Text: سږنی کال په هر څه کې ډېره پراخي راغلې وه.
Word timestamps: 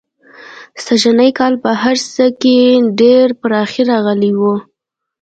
سږنی 0.85 1.29
کال 1.39 1.53
په 1.63 1.71
هر 1.81 1.97
څه 2.13 2.25
کې 2.41 2.55
ډېره 2.99 3.37
پراخي 3.41 3.83
راغلې 3.91 4.31
وه. 4.39 4.55